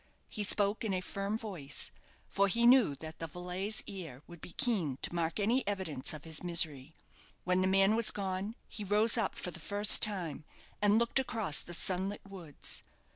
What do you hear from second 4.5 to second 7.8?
keen to mark any evidence of his misery. When the